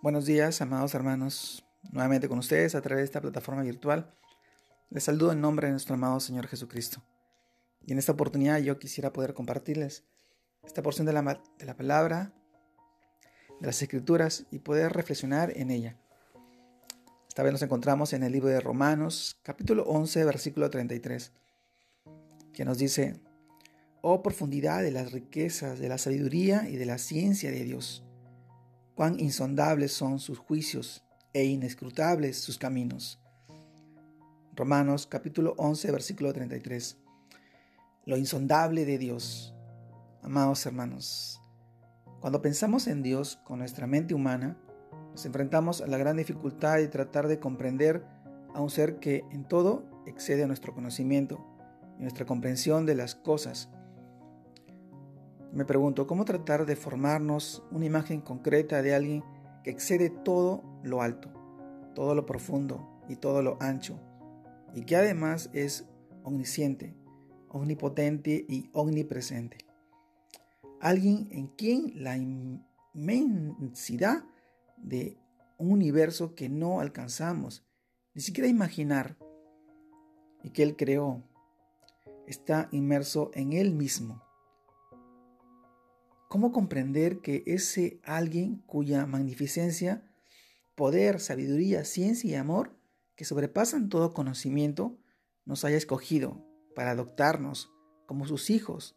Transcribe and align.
Buenos 0.00 0.26
días, 0.26 0.62
amados 0.62 0.94
hermanos, 0.94 1.66
nuevamente 1.90 2.28
con 2.28 2.38
ustedes 2.38 2.76
a 2.76 2.80
través 2.80 3.00
de 3.00 3.06
esta 3.06 3.20
plataforma 3.20 3.62
virtual. 3.62 4.14
Les 4.90 5.02
saludo 5.02 5.32
en 5.32 5.40
nombre 5.40 5.66
de 5.66 5.72
nuestro 5.72 5.96
amado 5.96 6.20
Señor 6.20 6.46
Jesucristo. 6.46 7.02
Y 7.84 7.90
en 7.90 7.98
esta 7.98 8.12
oportunidad 8.12 8.58
yo 8.58 8.78
quisiera 8.78 9.12
poder 9.12 9.34
compartirles 9.34 10.04
esta 10.62 10.82
porción 10.84 11.04
de 11.04 11.14
la, 11.14 11.42
de 11.58 11.64
la 11.64 11.76
palabra, 11.76 12.32
de 13.58 13.66
las 13.66 13.82
escrituras 13.82 14.46
y 14.52 14.60
poder 14.60 14.92
reflexionar 14.92 15.52
en 15.56 15.72
ella. 15.72 15.98
Esta 17.26 17.42
vez 17.42 17.50
nos 17.50 17.62
encontramos 17.62 18.12
en 18.12 18.22
el 18.22 18.30
libro 18.30 18.50
de 18.50 18.60
Romanos, 18.60 19.40
capítulo 19.42 19.82
11, 19.82 20.24
versículo 20.24 20.70
33, 20.70 21.32
que 22.52 22.64
nos 22.64 22.78
dice, 22.78 23.20
Oh 24.00 24.22
profundidad 24.22 24.80
de 24.80 24.92
las 24.92 25.10
riquezas, 25.10 25.80
de 25.80 25.88
la 25.88 25.98
sabiduría 25.98 26.68
y 26.68 26.76
de 26.76 26.86
la 26.86 26.98
ciencia 26.98 27.50
de 27.50 27.64
Dios 27.64 28.04
cuán 28.98 29.20
insondables 29.20 29.92
son 29.92 30.18
sus 30.18 30.40
juicios 30.40 31.04
e 31.32 31.44
inescrutables 31.44 32.36
sus 32.36 32.58
caminos. 32.58 33.20
Romanos 34.56 35.06
capítulo 35.06 35.54
11, 35.56 35.92
versículo 35.92 36.32
33. 36.32 36.98
Lo 38.06 38.16
insondable 38.16 38.84
de 38.84 38.98
Dios. 38.98 39.54
Amados 40.20 40.66
hermanos, 40.66 41.40
cuando 42.18 42.42
pensamos 42.42 42.88
en 42.88 43.04
Dios 43.04 43.38
con 43.44 43.60
nuestra 43.60 43.86
mente 43.86 44.14
humana, 44.14 44.58
nos 45.12 45.24
enfrentamos 45.24 45.80
a 45.80 45.86
la 45.86 45.96
gran 45.96 46.16
dificultad 46.16 46.78
de 46.78 46.88
tratar 46.88 47.28
de 47.28 47.38
comprender 47.38 48.04
a 48.52 48.60
un 48.60 48.68
ser 48.68 48.98
que 48.98 49.22
en 49.30 49.46
todo 49.46 49.84
excede 50.06 50.44
nuestro 50.48 50.74
conocimiento 50.74 51.38
y 52.00 52.02
nuestra 52.02 52.26
comprensión 52.26 52.84
de 52.84 52.96
las 52.96 53.14
cosas 53.14 53.70
me 55.52 55.64
pregunto, 55.64 56.06
¿cómo 56.06 56.24
tratar 56.24 56.66
de 56.66 56.76
formarnos 56.76 57.64
una 57.70 57.86
imagen 57.86 58.20
concreta 58.20 58.82
de 58.82 58.94
alguien 58.94 59.24
que 59.64 59.70
excede 59.70 60.10
todo 60.10 60.62
lo 60.82 61.00
alto, 61.00 61.30
todo 61.94 62.14
lo 62.14 62.26
profundo 62.26 63.02
y 63.08 63.16
todo 63.16 63.42
lo 63.42 63.56
ancho, 63.60 63.98
y 64.74 64.84
que 64.84 64.96
además 64.96 65.48
es 65.54 65.88
omnisciente, 66.22 66.94
omnipotente 67.48 68.44
y 68.48 68.68
omnipresente? 68.74 69.58
Alguien 70.80 71.28
en 71.32 71.48
quien 71.48 71.92
la 71.94 72.16
inmensidad 72.94 74.24
de 74.76 75.18
un 75.56 75.72
universo 75.72 76.34
que 76.34 76.48
no 76.48 76.80
alcanzamos, 76.80 77.66
ni 78.14 78.20
siquiera 78.20 78.48
imaginar, 78.48 79.16
y 80.44 80.50
que 80.50 80.62
Él 80.62 80.76
creó, 80.76 81.24
está 82.26 82.68
inmerso 82.70 83.30
en 83.34 83.54
Él 83.54 83.74
mismo 83.74 84.27
¿Cómo 86.28 86.52
comprender 86.52 87.20
que 87.20 87.42
ese 87.46 88.00
alguien 88.04 88.56
cuya 88.66 89.06
magnificencia, 89.06 90.02
poder, 90.74 91.20
sabiduría, 91.20 91.86
ciencia 91.86 92.30
y 92.30 92.34
amor, 92.34 92.76
que 93.16 93.24
sobrepasan 93.24 93.88
todo 93.88 94.12
conocimiento, 94.12 94.98
nos 95.46 95.64
haya 95.64 95.78
escogido 95.78 96.44
para 96.74 96.90
adoptarnos 96.90 97.72
como 98.06 98.26
sus 98.26 98.50
hijos 98.50 98.94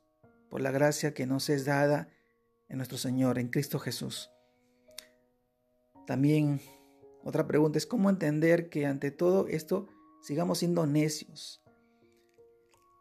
por 0.49 0.59
la 0.59 0.71
gracia 0.71 1.13
que 1.13 1.25
nos 1.25 1.49
es 1.49 1.63
dada 1.63 2.09
en 2.67 2.77
nuestro 2.77 2.97
Señor, 2.97 3.39
en 3.39 3.47
Cristo 3.47 3.79
Jesús? 3.79 4.29
También 6.05 6.59
otra 7.23 7.47
pregunta 7.47 7.77
es 7.77 7.85
cómo 7.85 8.09
entender 8.09 8.69
que 8.69 8.85
ante 8.85 9.09
todo 9.09 9.47
esto 9.47 9.87
sigamos 10.21 10.57
siendo 10.57 10.85
necios, 10.85 11.63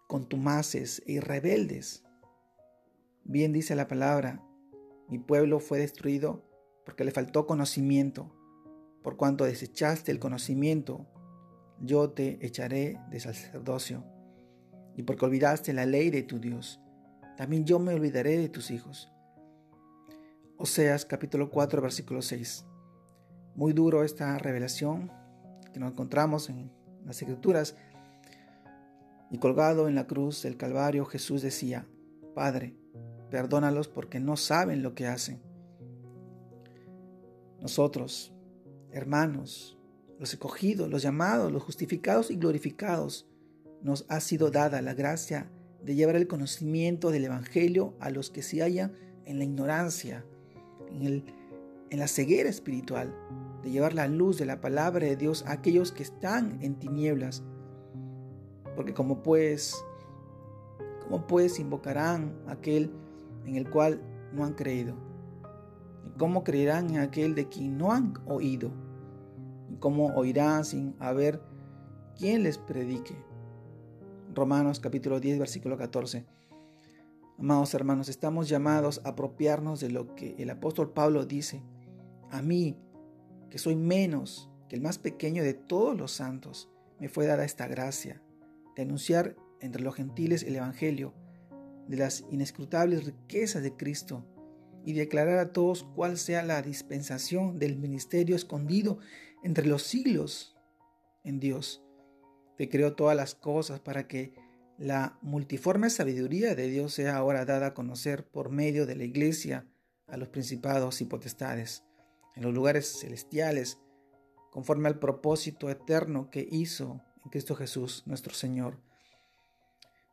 contumaces 0.06 1.02
y 1.04 1.18
rebeldes 1.18 2.04
Bien 3.30 3.52
dice 3.52 3.76
la 3.76 3.86
palabra, 3.86 4.42
mi 5.08 5.20
pueblo 5.20 5.60
fue 5.60 5.78
destruido 5.78 6.42
porque 6.84 7.04
le 7.04 7.12
faltó 7.12 7.46
conocimiento. 7.46 8.34
Por 9.04 9.16
cuanto 9.16 9.44
desechaste 9.44 10.10
el 10.10 10.18
conocimiento, 10.18 11.06
yo 11.78 12.10
te 12.10 12.44
echaré 12.44 12.98
de 13.08 13.20
sacerdocio. 13.20 14.04
Y 14.96 15.04
porque 15.04 15.26
olvidaste 15.26 15.72
la 15.72 15.86
ley 15.86 16.10
de 16.10 16.24
tu 16.24 16.40
Dios, 16.40 16.80
también 17.36 17.64
yo 17.64 17.78
me 17.78 17.94
olvidaré 17.94 18.36
de 18.36 18.48
tus 18.48 18.72
hijos. 18.72 19.12
Oseas 20.56 21.04
capítulo 21.04 21.50
4 21.50 21.80
versículo 21.80 22.22
6. 22.22 22.66
Muy 23.54 23.72
duro 23.72 24.02
esta 24.02 24.36
revelación 24.38 25.08
que 25.72 25.78
nos 25.78 25.92
encontramos 25.92 26.48
en 26.48 26.72
las 27.04 27.22
escrituras. 27.22 27.76
Y 29.30 29.38
colgado 29.38 29.86
en 29.86 29.94
la 29.94 30.08
cruz 30.08 30.42
del 30.42 30.56
Calvario 30.56 31.04
Jesús 31.04 31.42
decía, 31.42 31.86
Padre, 32.34 32.79
Perdónalos 33.30 33.88
porque 33.88 34.20
no 34.20 34.36
saben 34.36 34.82
lo 34.82 34.94
que 34.94 35.06
hacen. 35.06 35.40
Nosotros, 37.60 38.32
hermanos, 38.90 39.78
los 40.18 40.32
escogidos, 40.32 40.88
los 40.88 41.02
llamados, 41.02 41.52
los 41.52 41.62
justificados 41.62 42.30
y 42.30 42.36
glorificados, 42.36 43.26
nos 43.82 44.04
ha 44.08 44.20
sido 44.20 44.50
dada 44.50 44.82
la 44.82 44.94
gracia 44.94 45.50
de 45.82 45.94
llevar 45.94 46.16
el 46.16 46.26
conocimiento 46.26 47.10
del 47.10 47.24
Evangelio 47.24 47.94
a 48.00 48.10
los 48.10 48.30
que 48.30 48.42
se 48.42 48.62
hallan 48.62 48.92
en 49.24 49.38
la 49.38 49.44
ignorancia, 49.44 50.24
en, 50.90 51.24
la 51.90 52.08
ceguera 52.08 52.48
espiritual, 52.48 53.14
de 53.62 53.70
llevar 53.70 53.94
la 53.94 54.08
luz 54.08 54.38
de 54.38 54.46
la 54.46 54.60
palabra 54.60 55.06
de 55.06 55.16
Dios 55.16 55.44
a 55.46 55.52
aquellos 55.52 55.92
que 55.92 56.02
están 56.02 56.58
en 56.62 56.78
tinieblas. 56.78 57.42
Porque 58.76 58.94
como 58.94 59.22
pues, 59.22 59.74
como 61.02 61.26
pues 61.26 61.58
invocarán 61.58 62.38
aquel 62.46 62.90
en 63.46 63.56
el 63.56 63.68
cual 63.68 64.00
no 64.32 64.44
han 64.44 64.54
creído? 64.54 64.94
¿Y 66.06 66.10
cómo 66.18 66.44
creerán 66.44 66.90
en 66.90 66.98
aquel 66.98 67.34
de 67.34 67.48
quien 67.48 67.76
no 67.78 67.92
han 67.92 68.14
oído? 68.26 68.70
¿Y 69.68 69.76
cómo 69.76 70.14
oirán 70.14 70.64
sin 70.64 70.94
haber 70.98 71.42
quien 72.18 72.42
les 72.42 72.58
predique? 72.58 73.16
Romanos 74.34 74.80
capítulo 74.80 75.20
10, 75.20 75.38
versículo 75.38 75.76
14. 75.76 76.24
Amados 77.38 77.72
hermanos, 77.74 78.08
estamos 78.08 78.48
llamados 78.48 79.00
a 79.04 79.10
apropiarnos 79.10 79.80
de 79.80 79.90
lo 79.90 80.14
que 80.14 80.36
el 80.38 80.50
apóstol 80.50 80.92
Pablo 80.92 81.24
dice. 81.24 81.62
A 82.30 82.42
mí, 82.42 82.76
que 83.48 83.58
soy 83.58 83.76
menos 83.76 84.50
que 84.68 84.76
el 84.76 84.82
más 84.82 84.98
pequeño 84.98 85.42
de 85.42 85.54
todos 85.54 85.96
los 85.96 86.12
santos, 86.12 86.70
me 87.00 87.08
fue 87.08 87.26
dada 87.26 87.44
esta 87.44 87.66
gracia 87.66 88.22
de 88.76 88.82
anunciar 88.82 89.36
entre 89.60 89.82
los 89.82 89.94
gentiles 89.94 90.42
el 90.42 90.56
Evangelio 90.56 91.14
de 91.90 91.96
las 91.96 92.24
inescrutables 92.30 93.04
riquezas 93.04 93.64
de 93.64 93.76
Cristo 93.76 94.24
y 94.84 94.92
declarar 94.92 95.38
a 95.38 95.52
todos 95.52 95.82
cuál 95.82 96.18
sea 96.18 96.44
la 96.44 96.62
dispensación 96.62 97.58
del 97.58 97.76
ministerio 97.76 98.36
escondido 98.36 99.00
entre 99.42 99.66
los 99.66 99.82
siglos 99.82 100.56
en 101.24 101.40
Dios, 101.40 101.82
que 102.56 102.68
creó 102.68 102.94
todas 102.94 103.16
las 103.16 103.34
cosas 103.34 103.80
para 103.80 104.06
que 104.06 104.32
la 104.78 105.18
multiforme 105.20 105.90
sabiduría 105.90 106.54
de 106.54 106.68
Dios 106.68 106.94
sea 106.94 107.16
ahora 107.16 107.44
dada 107.44 107.66
a 107.66 107.74
conocer 107.74 108.24
por 108.24 108.50
medio 108.50 108.86
de 108.86 108.94
la 108.94 109.04
iglesia 109.04 109.66
a 110.06 110.16
los 110.16 110.28
principados 110.28 111.00
y 111.00 111.06
potestades 111.06 111.82
en 112.36 112.44
los 112.44 112.54
lugares 112.54 113.00
celestiales, 113.00 113.80
conforme 114.52 114.88
al 114.88 115.00
propósito 115.00 115.68
eterno 115.68 116.30
que 116.30 116.46
hizo 116.50 117.02
en 117.24 117.30
Cristo 117.30 117.56
Jesús 117.56 118.04
nuestro 118.06 118.32
Señor 118.32 118.78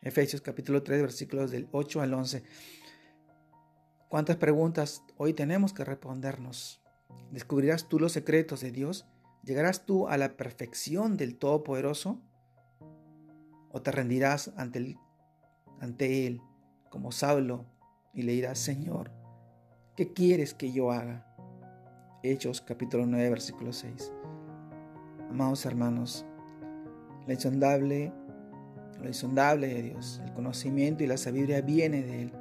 Efesios 0.02 0.42
capítulo 0.42 0.84
3, 0.84 1.02
versículos 1.02 1.52
del 1.52 1.68
8 1.72 2.02
al 2.02 2.14
11. 2.14 2.44
¿Cuántas 4.10 4.38
preguntas 4.38 5.04
hoy 5.18 5.34
tenemos 5.34 5.74
que 5.74 5.84
respondernos? 5.84 6.82
¿Descubrirás 7.32 7.90
tú 7.90 8.00
los 8.00 8.12
secretos 8.12 8.62
de 8.62 8.72
Dios? 8.72 9.08
¿Llegarás 9.44 9.86
tú 9.86 10.08
a 10.08 10.18
la 10.18 10.38
perfección 10.38 11.18
del 11.18 11.38
Todopoderoso? 11.38 12.22
¿O 13.72 13.82
te 13.82 13.92
rendirás 13.92 14.54
ante 14.56 14.80
él, 14.80 14.98
ante 15.80 16.28
él 16.28 16.42
como 16.90 17.12
Saulo 17.12 17.66
y 18.14 18.22
le 18.22 18.34
dirás, 18.34 18.60
Señor, 18.60 19.12
¿qué 19.96 20.14
quieres 20.14 20.54
que 20.54 20.72
yo 20.72 20.92
haga? 20.92 21.26
Hechos 22.24 22.62
capítulo 22.62 23.06
9, 23.06 23.30
versículo 23.30 23.74
6. 23.74 24.12
Amados 25.30 25.66
hermanos, 25.66 26.26
la 27.26 27.34
insondable 27.34 28.14
lo 29.00 29.08
insondable 29.08 29.68
de 29.68 29.82
Dios, 29.84 30.22
el 30.26 30.34
conocimiento 30.34 31.04
y 31.04 31.08
la 31.08 31.18
sabiduría 31.18 31.62
viene 31.62 32.04
de 32.04 32.22
Él. 32.24 32.32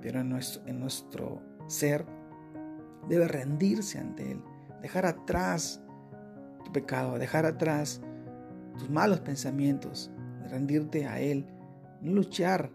Pero 0.00 0.20
en 0.20 0.80
nuestro, 0.80 1.42
ser 1.66 2.06
debe 3.08 3.28
rendirse 3.28 3.98
ante 3.98 4.32
Él, 4.32 4.42
dejar 4.82 5.06
atrás 5.06 5.82
tu 6.64 6.72
pecado, 6.72 7.18
dejar 7.18 7.46
atrás 7.46 8.00
tus 8.78 8.90
malos 8.90 9.20
pensamientos, 9.20 10.10
rendirte 10.48 11.06
a 11.06 11.20
Él, 11.20 11.46
no 12.00 12.12
luchar, 12.12 12.70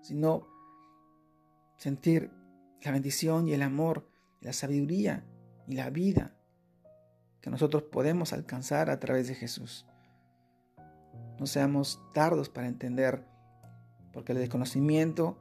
sino 0.00 0.48
sentir 1.76 2.30
la 2.82 2.90
bendición 2.90 3.46
y 3.46 3.52
el 3.52 3.62
amor, 3.62 4.08
la 4.40 4.52
sabiduría 4.52 5.24
y 5.66 5.74
la 5.74 5.90
vida 5.90 6.34
que 7.40 7.50
nosotros 7.50 7.82
podemos 7.82 8.32
alcanzar 8.32 8.88
a 8.88 8.98
través 9.00 9.28
de 9.28 9.34
Jesús. 9.34 9.86
No 11.42 11.46
seamos 11.46 12.00
tardos 12.12 12.48
para 12.48 12.68
entender, 12.68 13.24
porque 14.12 14.30
el 14.30 14.38
desconocimiento 14.38 15.36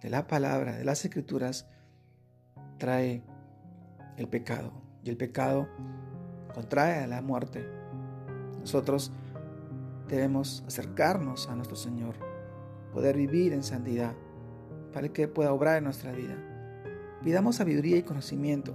de 0.00 0.08
la 0.08 0.26
palabra, 0.26 0.72
de 0.72 0.86
las 0.86 1.04
escrituras, 1.04 1.68
trae 2.78 3.22
el 4.16 4.26
pecado 4.26 4.72
y 5.02 5.10
el 5.10 5.18
pecado 5.18 5.68
contrae 6.54 7.04
a 7.04 7.06
la 7.06 7.20
muerte. 7.20 7.68
Nosotros 8.58 9.12
debemos 10.08 10.64
acercarnos 10.66 11.46
a 11.50 11.56
nuestro 11.56 11.76
Señor, 11.76 12.14
poder 12.90 13.18
vivir 13.18 13.52
en 13.52 13.62
santidad 13.62 14.14
para 14.94 15.10
que 15.10 15.28
pueda 15.28 15.52
obrar 15.52 15.76
en 15.76 15.84
nuestra 15.84 16.10
vida. 16.12 16.38
Pidamos 17.22 17.56
sabiduría 17.56 17.98
y 17.98 18.02
conocimiento 18.02 18.74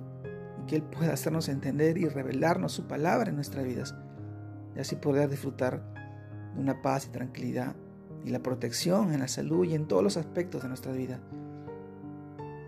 y 0.61 0.67
que 0.67 0.75
Él 0.75 0.83
pueda 0.83 1.13
hacernos 1.13 1.49
entender 1.49 1.97
y 1.97 2.07
revelarnos 2.07 2.73
su 2.73 2.85
palabra 2.85 3.31
en 3.31 3.37
nuestras 3.37 3.65
vidas 3.65 3.95
y 4.75 4.79
así 4.79 4.95
poder 4.95 5.29
disfrutar 5.29 5.81
de 6.55 6.61
una 6.61 6.81
paz 6.81 7.07
y 7.07 7.09
tranquilidad 7.09 7.75
y 8.23 8.29
la 8.29 8.39
protección 8.39 9.13
en 9.13 9.19
la 9.19 9.27
salud 9.27 9.65
y 9.65 9.75
en 9.75 9.87
todos 9.87 10.03
los 10.03 10.17
aspectos 10.17 10.61
de 10.61 10.67
nuestra 10.67 10.91
vida. 10.91 11.19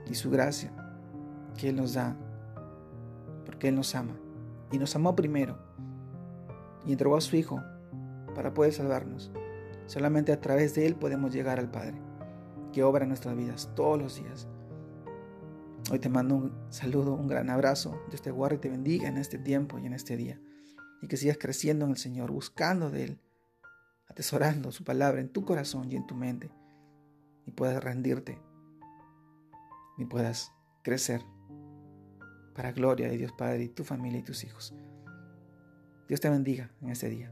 Y 0.10 0.16
su 0.16 0.30
gracia 0.30 0.72
que 1.58 1.70
Él 1.70 1.76
nos 1.76 1.94
da, 1.94 2.16
porque 3.46 3.70
Él 3.70 3.76
nos 3.76 3.96
ama. 3.96 4.16
Y 4.72 4.78
nos 4.78 4.96
amó 4.96 5.16
primero 5.16 5.58
y 6.86 6.94
entregó 6.94 7.18
a 7.18 7.22
su 7.22 7.36
Hijo 7.36 7.62
para 8.34 8.54
poder 8.54 8.74
salvarnos. 8.74 9.32
Solamente 9.86 10.32
a 10.32 10.40
través 10.40 10.74
de 10.76 10.86
Él 10.86 10.96
podemos 10.96 11.34
llegar 11.34 11.60
al 11.60 11.70
Padre, 11.70 12.02
que 12.72 12.84
obra 12.84 13.04
en 13.04 13.10
nuestras 13.10 13.36
vidas 13.36 13.70
todos 13.76 14.00
los 14.00 14.16
días. 14.16 14.48
Hoy 15.92 16.00
te 16.00 16.10
mando 16.10 16.36
un 16.36 16.54
saludo, 16.70 17.14
un 17.14 17.28
gran 17.28 17.50
abrazo. 17.50 18.00
Dios 18.10 18.22
te 18.22 18.32
guarde 18.32 18.56
y 18.56 18.60
te 18.60 18.70
bendiga 18.70 19.10
en 19.10 19.18
este 19.18 19.38
tiempo 19.38 19.78
y 19.78 19.86
en 19.86 19.94
este 19.94 20.16
día. 20.16 20.40
Y 21.02 21.08
que 21.08 21.18
sigas 21.18 21.38
creciendo 21.38 21.86
en 21.86 21.92
el 21.92 21.98
Señor, 21.98 22.32
buscando 22.32 22.90
de 22.90 23.04
Él, 23.04 23.20
atesorando 24.08 24.72
su 24.72 24.84
palabra 24.84 25.22
en 25.22 25.30
tu 25.30 25.46
corazón 25.46 25.92
y 25.92 25.96
en 25.96 26.06
tu 26.06 26.16
mente. 26.16 26.52
Y 27.46 27.52
puedas 27.52 27.84
rendirte. 27.84 28.40
Y 29.98 30.06
puedas 30.06 30.52
crecer 30.84 31.22
para 32.54 32.72
gloria 32.72 33.10
de 33.10 33.18
Dios 33.18 33.32
Padre 33.32 33.64
y 33.64 33.70
tu 33.70 33.84
familia 33.84 34.20
y 34.20 34.24
tus 34.24 34.44
hijos. 34.44 34.74
Dios 36.08 36.20
te 36.20 36.30
bendiga 36.30 36.70
en 36.82 36.90
este 36.90 37.10
día. 37.10 37.32